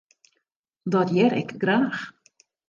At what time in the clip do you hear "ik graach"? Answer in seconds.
1.31-2.01